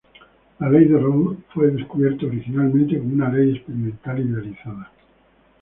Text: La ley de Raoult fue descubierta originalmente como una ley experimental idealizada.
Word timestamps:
La 0.59 0.67
ley 0.67 0.85
de 0.87 0.95
Raoult 0.97 1.45
fue 1.53 1.69
descubierta 1.69 2.25
originalmente 2.25 2.97
como 2.97 3.13
una 3.13 3.29
ley 3.29 3.51
experimental 3.55 4.19
idealizada. 4.19 4.91